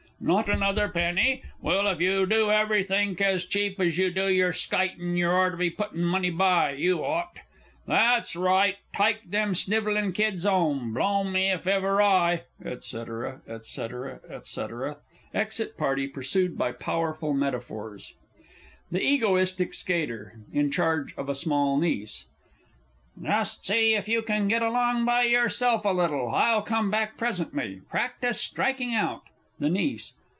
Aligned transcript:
"Not 0.23 0.49
another 0.49 0.87
penny?" 0.87 1.41
Well, 1.63 1.87
if 1.87 1.99
you 1.99 2.27
do 2.27 2.51
everythink 2.51 3.19
as 3.21 3.43
cheap 3.43 3.79
as 3.79 3.97
you 3.97 4.11
do 4.11 4.27
yer 4.31 4.53
skiting, 4.53 5.17
you 5.17 5.27
orter 5.31 5.57
be 5.57 5.71
puttin' 5.71 6.03
money 6.05 6.29
by, 6.29 6.73
you 6.73 7.03
ought! 7.03 7.39
That's 7.87 8.35
right, 8.35 8.77
tyke 8.95 9.23
them 9.31 9.55
snivellin' 9.55 10.13
kids 10.13 10.45
'ome 10.45 10.93
blow 10.93 11.23
me 11.23 11.49
if 11.49 11.65
ever 11.65 12.03
I 12.03 12.43
&c., 12.81 12.97
&c., 13.63 13.87
&c. 14.43 14.61
[Exit 15.33 15.75
party, 15.79 16.07
pursued 16.07 16.55
by 16.55 16.71
powerful 16.73 17.33
metaphors. 17.33 18.13
THE 18.91 19.01
EGOTISTIC 19.01 19.73
SKATER 19.73 20.39
(in 20.53 20.69
charge 20.69 21.15
of 21.17 21.29
a 21.29 21.33
small 21.35 21.79
NIECE). 21.79 22.25
Just 23.23 23.65
see 23.65 23.95
if 23.95 24.07
you 24.07 24.21
can 24.21 24.47
get 24.47 24.61
along 24.61 25.03
by 25.03 25.23
yourself 25.23 25.83
a 25.83 25.89
little 25.89 26.29
I'll 26.29 26.61
come 26.61 26.91
back 26.91 27.17
presently. 27.17 27.81
Practise 27.89 28.39
striking 28.39 28.93
out. 28.93 29.23
THE 29.59 29.69
NIECE. 29.69 30.13